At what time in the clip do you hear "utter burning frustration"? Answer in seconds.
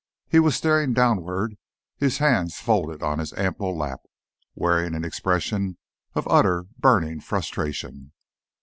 6.27-8.11